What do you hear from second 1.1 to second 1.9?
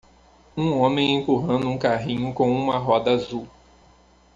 empurrando um